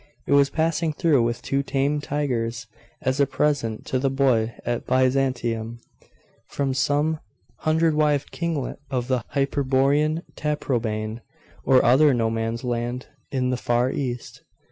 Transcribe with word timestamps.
It 0.25 0.31
was 0.33 0.49
passing 0.49 0.93
through 0.93 1.21
with 1.21 1.43
two 1.43 1.61
tame 1.61 2.01
tigers, 2.01 2.65
as 3.03 3.19
a 3.19 3.27
present 3.27 3.85
to 3.85 3.99
the 3.99 4.09
boy 4.09 4.55
at 4.65 4.87
Byzantium, 4.87 5.79
from 6.47 6.73
some 6.73 7.19
hundred 7.59 7.93
wived 7.93 8.31
kinglet 8.31 8.79
of 8.89 9.07
the 9.07 9.23
Hyperborean 9.35 10.23
Taprobane, 10.35 11.21
or 11.63 11.85
other 11.85 12.15
no 12.15 12.31
man's 12.31 12.63
land 12.63 13.09
in 13.31 13.51
the 13.51 13.57
far 13.57 13.91
East. 13.91 14.41